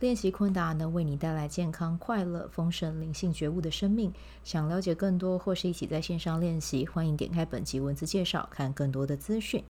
[0.00, 4.12] 练习昆达能为你带来健康、快乐、丰盛、灵性觉悟的生命。
[4.42, 9.64] 想了解更多或是一起在线上练习，欢迎点开本集文字介绍，看更多的资讯。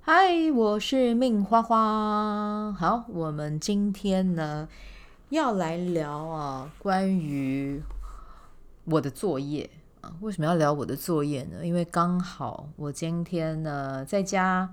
[0.00, 2.72] 嗨，我是命花花。
[2.72, 4.68] 好，我们今天呢
[5.30, 7.80] 要来聊啊，关于
[8.84, 10.12] 我的作业啊。
[10.20, 11.64] 为什么要聊我的作业呢？
[11.64, 14.68] 因为刚好我今天呢在家。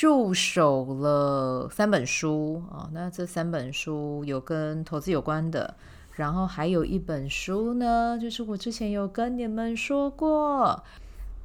[0.00, 5.76] 入手了三本书啊，那这三本书有跟投资有关的，
[6.12, 10.82] 然后还有一本书呢，就是我之前有跟你们说过，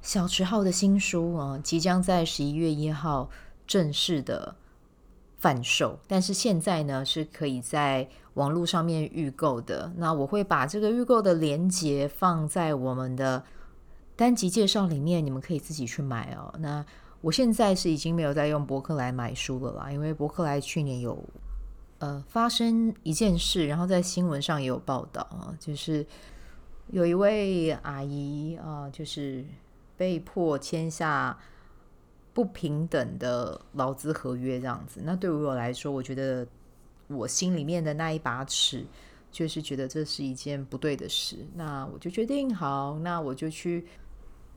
[0.02, 3.30] 小池浩的新书啊，即将在十一月一号
[3.68, 4.56] 正式的
[5.38, 9.94] 贩售，但是现在呢是可以在网络上面预购的。
[9.98, 13.44] 那我会把这个预购的链接放在我们的
[14.16, 16.52] 单集介绍里面，你们可以自己去买哦。
[16.58, 16.84] 那
[17.22, 21.22] 我现在是已经没有在用博客来买书了啦，因为博客来去年有
[21.98, 26.06] 呃发生一件事，然后在新闻上也有报道啊，就是
[26.92, 29.44] 有一位阿姨啊，就是
[29.98, 31.38] 被迫签下
[32.34, 35.02] 不平等的劳资合约这样子。
[35.04, 36.48] 那对于我来说，我觉得
[37.08, 38.86] 我心里面的那一把尺，
[39.30, 41.36] 就是觉得这是一件不对的事。
[41.54, 43.86] 那我就决定好，那我就去。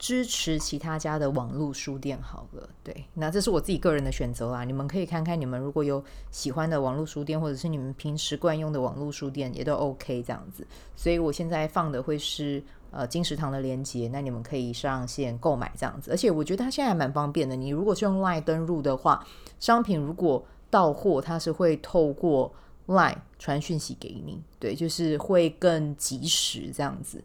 [0.03, 4.65] 支持其他家的网络书店好了，对，那这是我自己个人的选择啦。
[4.65, 10.67] 你们可以看看，你们如果有喜欢的网络书店，或者是你们平时惯用的网络书店，也都 OK 这样子。
[10.93, 12.61] 所以我现在放的会是
[12.91, 16.11] 呃金石堂的链接，那你们可以上线购买这样子。
[16.11, 19.25] 而且我觉得它现在还蛮方便的，你如果是用 LINE 登录的话，
[19.61, 22.53] 商品如果到货，它是会透过
[22.87, 27.23] LINE 传讯息给你，对，就是会更及时这样子。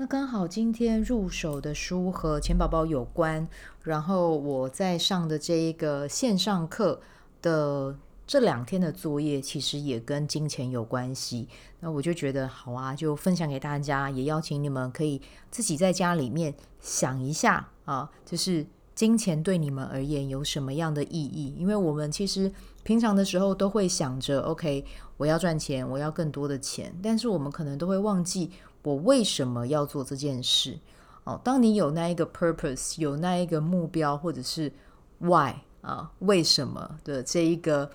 [0.00, 3.46] 那刚好今天入手的书和钱宝宝有关，
[3.82, 6.98] 然后我在上的这一个线上课
[7.42, 7.94] 的
[8.26, 11.46] 这两天的作业，其实也跟金钱有关系。
[11.80, 21.54] 那我就觉得好啊，就分享给大家，也邀请你们可以自己在家里面想一下啊，就是金钱对你们而言有什么样的意义？
[21.58, 22.50] 因为我们其实
[22.84, 24.82] 平常的时候都会想着，OK，
[25.18, 28.50] 我要赚钱，我要更多的钱，但是我们可能都会忘记。
[28.82, 30.78] 我为什么要做这件事？
[31.24, 34.72] 哦，当你有那一个 purpose，有那一个目标，或者是
[35.18, 35.52] why
[35.82, 37.90] 啊，为什么的这一个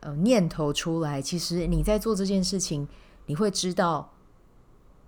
[0.00, 2.88] 呃念头出来，其实你在做这件事情，
[3.26, 4.10] 你会知道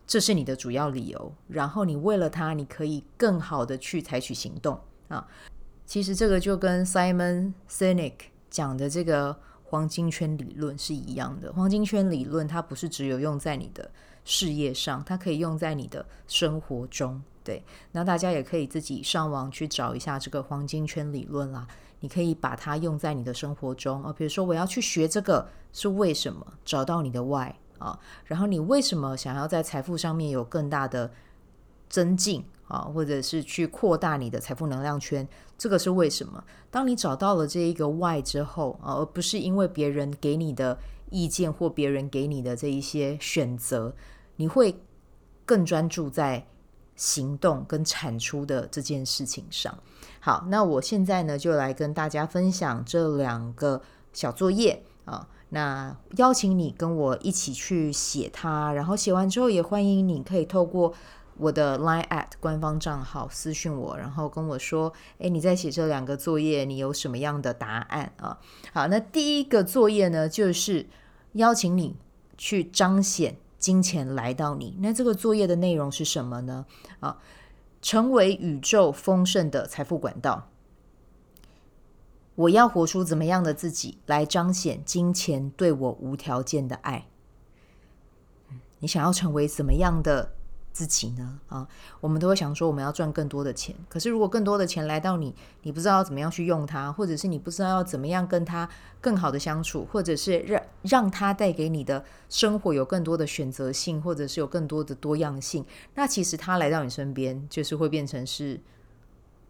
[0.07, 4.79] 这是你的主要理由，然后你为了它，你可以更好的去采取行动
[5.09, 5.27] 啊。
[5.87, 8.13] 其实这个就跟 Simon Sinek
[8.51, 11.51] 讲的这个黄金圈理论是一样的。
[11.55, 13.91] 黄金圈理论它不是只有用在你的。
[14.25, 17.21] 事业上，它可以用在你的生活中。
[17.45, 17.61] 对，
[17.91, 21.67] 那大家也可以自己上网去找一下这个黄金圈理论啦。
[21.99, 26.47] 你可以把它用在你的生活中啊，比如说我要去学这个是为什么？
[26.65, 31.11] 找到你的 why 啊，然后你为什么想要在财富上面有更大的
[31.89, 35.27] 增进啊，或者是去扩大你的财富能量圈？
[35.59, 36.43] 这个是为什么？
[36.71, 40.79] 当你找到了这一个 why 之后啊，而不是因为别人给你的。
[41.13, 43.95] 意见或别人给你的这一些选择，
[44.37, 44.83] 你会
[45.45, 46.47] 更专注在
[46.97, 49.77] 行动跟产出的这件事情上。
[50.21, 55.29] 好，那我现在呢就来跟大家分享这两个小作业啊。
[55.51, 60.95] 那邀请你跟我一起去写它，然后写完之后也欢迎你可以透过
[61.37, 68.39] 我的 Line at 官方账号私讯我，然后跟我说，诶，你在写这两个作业，你有什么样的答案啊？
[68.73, 70.87] 好，那第一个作业呢就是。
[71.33, 71.97] 邀请你
[72.37, 76.67] 去彰显金钱来到你，那这个作业的内容是什么呢？
[77.01, 77.19] 啊，
[77.81, 80.49] 成为宇宙丰盛的财富管道。
[82.35, 87.07] 我要活出怎么样的自己来彰显金钱对我无条件的爱？
[88.79, 90.33] 你想要成为怎么样的
[90.73, 91.39] 自己呢？
[91.49, 91.69] 啊，
[92.01, 98.69] 我们都会想说我们要赚更多的钱，可是如果更多的钱来到你，你不知道要怎么样去用它，或者是你不知道要怎么样跟它
[99.01, 105.65] 更好的相处，或者是让让它带给你的生活有更多的选择性，或者是有更多的多样性，
[105.95, 108.59] 那其实它来到你身边就是会变成是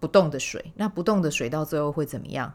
[0.01, 0.73] 不动的水。
[0.77, 2.53] 那不动的水到最后会怎么样？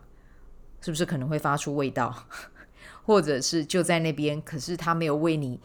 [0.82, 2.14] 是不是可能会发出味道，
[3.04, 5.60] 或者是就在那边，可是它没有为你。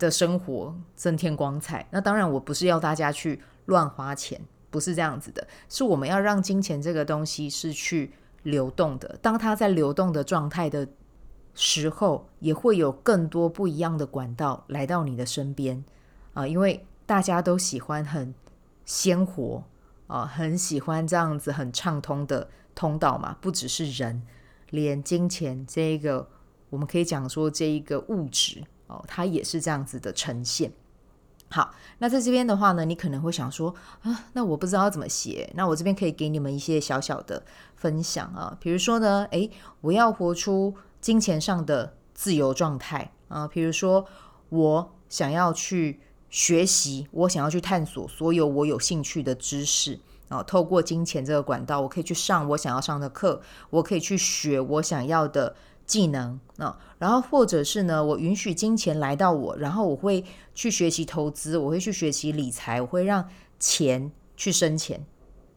[0.00, 1.86] 的生活增添光彩。
[1.90, 8.12] 那当然，我不是要大家去乱花钱，不是这样子的，是我们要让金钱这个东西是去
[8.42, 9.18] 流动的。
[9.22, 10.88] 当它在流动的状态的
[11.54, 15.84] 时候，也会有更多不一样的管道来到你的身边
[16.32, 18.34] 啊，因为大家都喜欢很
[18.86, 19.62] 鲜活
[20.06, 23.36] 啊，很喜欢这样子很畅通的通道嘛。
[23.40, 24.22] 不只是人，
[24.70, 26.26] 连金钱这一个，
[26.70, 30.72] 我们可以讲说这一个物质哦，它也是这样子的呈现。
[31.52, 35.50] 好，那在这边的话呢，你可能会想说啊，那我不知道怎么写。
[35.56, 37.42] 那我这边可以给你们一些小小的
[37.74, 39.50] 分享啊，比如说呢，诶，
[39.80, 44.06] 我要活出金钱上的自由状态啊，比如说
[44.50, 45.98] 我想要去
[46.28, 49.98] 学习，我想要去探索所有我有兴趣的知识
[50.28, 55.56] 啊，透过金钱这个管道，我可以去上我想要上的课，我可以去学我想要的。
[55.90, 63.28] 技能啊，然后或者是呢，我允许金钱来到我，然后我会去学习投资，我会去学习理财，我会让
[63.58, 65.04] 钱去生钱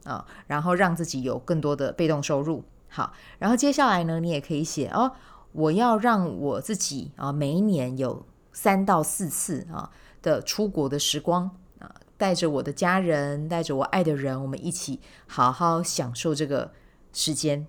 [0.05, 2.63] 啊，然后让自己有更多的被动收入。
[2.87, 5.11] 好，然后接下来呢，你也可以写哦，
[5.51, 9.91] 我要让我自己啊，每一年有三到四次啊
[10.23, 11.47] 的出国的时光
[11.77, 16.71] 啊，带着我的家人，带着我爱的人，我们一起好好享受这个
[17.11, 17.67] 时间。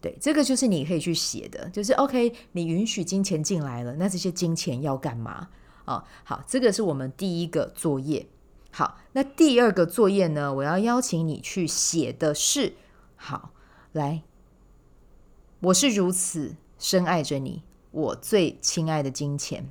[0.00, 5.48] 对，这个就是你可以去写的，就是 OK，你允许金钱进来了，那这些金钱要干嘛
[5.84, 5.96] 啊？
[5.96, 8.26] 哦，好，这个是我们第一个作业。
[8.72, 10.54] 好，那第二个作业呢？
[10.54, 12.74] 我要邀请你去写的是，
[13.16, 13.50] 好，
[13.92, 14.22] 来，
[15.60, 19.68] 我是如此深爱着你，我最亲爱的金钱。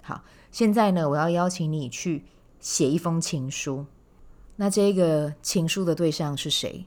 [0.00, 2.24] 好，现在呢，我要邀请你去
[2.60, 3.86] 写一封情书。
[4.56, 6.86] 那这个情书的对象是谁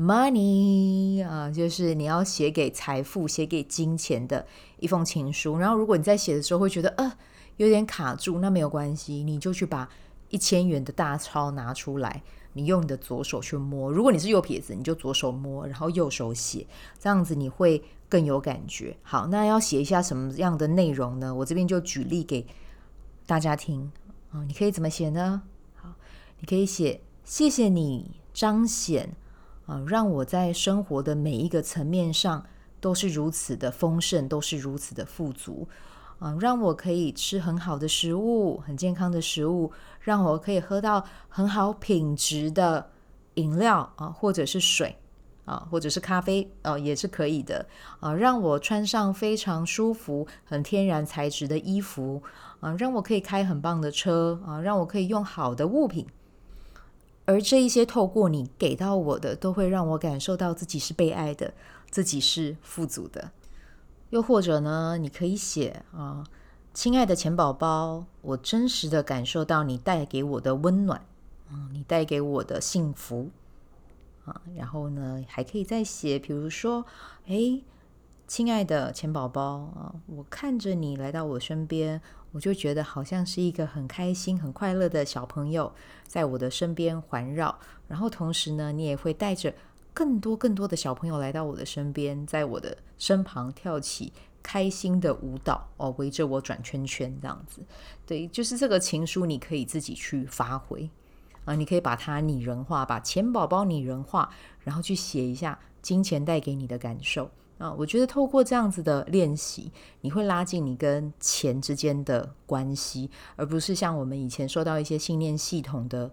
[0.00, 4.46] ？Money 啊，就是你要写给财富、写给金钱的
[4.78, 5.58] 一封情书。
[5.58, 7.12] 然后，如果你在写的时候会觉得呃
[7.58, 9.86] 有点卡住，那没有关系，你就去把
[10.30, 12.22] 一千元的大钞拿出来，
[12.54, 13.92] 你用你的左手去摸。
[13.92, 16.66] 如果你是右撇子，你就左手摸，然后右手写，
[16.98, 18.96] 这样子你会更有感觉。
[19.02, 21.34] 好，那要写一下什么样的内容呢？
[21.34, 22.46] 我这边就举例给
[23.26, 23.92] 大家听
[24.32, 24.42] 啊。
[24.44, 25.42] 你可以怎么写呢？
[25.74, 25.92] 好，
[26.38, 29.14] 你可以写谢谢你彰显。
[29.70, 32.44] 啊，让我在生活的每一个层面上
[32.80, 35.68] 都是如此的丰盛，都是如此的富足。
[36.18, 39.70] 啊，让我可以吃很好的食物，很健康的食物，
[40.00, 42.90] 让我可以喝到很好品质的
[43.34, 44.96] 饮料啊，或者是水
[45.44, 47.64] 啊，或者是咖啡啊，也是可以的。
[48.00, 52.20] 啊，让我穿上非常舒服、很天然材质的衣服。
[52.58, 54.40] 啊，让我可以开很棒的车。
[54.44, 56.06] 啊，让我可以用好的物品。
[57.30, 61.54] 而这一些透过你给到我的，都会让我感受到自己是被爱的，
[61.88, 63.30] 自己是富足的。
[64.10, 66.24] 又或者呢，你可以写啊，
[66.74, 71.06] 亲爱的钱宝宝，我真实的感受到你带给我的温暖，
[71.48, 73.30] 啊，你带给我的幸福，
[74.24, 76.84] 啊，然后呢，还可以再写，比如说，
[77.26, 77.62] 诶，
[78.26, 82.02] 亲爱的钱宝宝啊，我看着你来到我身边。
[82.32, 85.72] 我就觉得好像是一个很开心、很快乐的小朋友，
[86.06, 87.58] 在我的身边环绕。
[87.88, 89.52] 然后同时呢，你也会带着
[89.92, 94.12] 更多、更多的小朋友来到我的身边，在我的身旁跳起
[94.42, 97.62] 开心的舞蹈哦，围着我转圈圈这样子。
[98.06, 100.88] 对，就是这个情书，你可以自己去发挥
[101.44, 107.28] 啊，你可以把它拟人化，把钱宝宝拟人化，然后去写一下金钱带给你的感受。
[107.60, 116.10] 啊，我觉得透过这样子的练习，你会拉近你跟钱之间的关系，而不是像我们以前受到一些信念系统的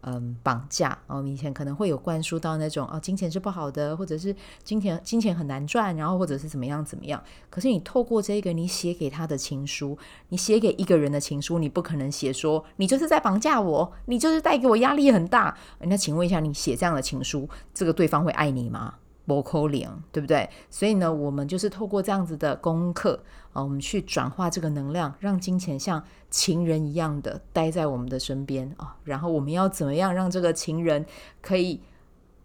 [0.00, 0.98] 嗯绑架。
[1.06, 7.22] 我们以前可能会有灌输到那种哦，金钱是不好的，或者是金钱金钱很难赚，然后或者是怎么样怎么样。
[7.48, 9.96] 可是你透过这个你写给他的情书，
[10.30, 15.56] 你写给一个人的情书，你不可能写说你就是在绑架我，你就是带给我压力很大。
[15.78, 18.94] 那请问一下，你写这样的情书，这个对方会爱你吗？
[19.28, 20.48] 不可能，对不对？
[20.70, 28.96] 所以呢，我们就是透过这样子的功课啊，我们去转化这个能量，让金钱像情人一样的待在我们的身边啊。
[29.04, 31.04] 然后我们要怎么样让这个情人
[31.42, 31.82] 可以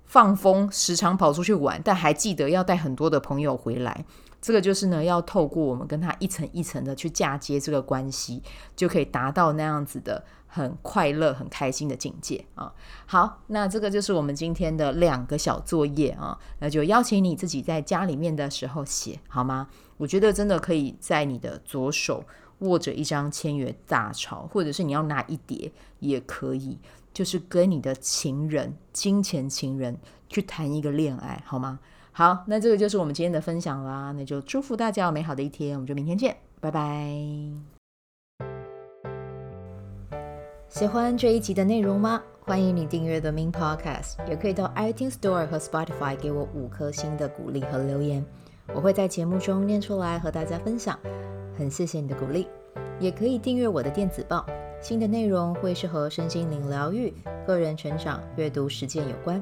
[0.05, 4.05] 放风，时常跑出去玩，但还记得要带很多的朋友回来？
[4.43, 8.43] 这个就是呢，要透过我们跟他一层一层的去嫁接这个关系，
[8.75, 10.23] 就可以达到那样子的。
[10.55, 12.71] 很快乐、很开心的境界啊！
[13.07, 19.67] 好，那这个就是我们今天的两个小作业啊，那就邀请你自己在家里面的时候写好吗？
[19.97, 22.23] 我觉得真的可以在你的左手
[22.59, 26.77] 握着一张千元大钞，或者是你要拿一叠也可以，
[27.11, 29.97] 就是跟你的情人、金钱情人
[30.29, 31.79] 去谈一个恋爱，好吗？
[32.15, 37.11] 好，那这个就是我们今天的分享啦，那就祝福大家有美好的一天，我们就明天见，拜拜。
[40.69, 42.21] 喜欢这一集的内容吗？
[42.41, 48.23] 欢迎你订阅 The Min Podcast，也可以到 iTunes Store 和 Spotify 给我五颗星的鼓励和留言，
[48.75, 50.99] 我会在节目中念出来和大家分享。
[51.57, 52.47] 很谢谢你的鼓励，
[52.99, 54.45] 也可以订阅我的电子报，
[54.79, 57.11] 新的内容会是和身心灵疗愈、
[57.47, 59.41] 个人成长、阅读实践有关。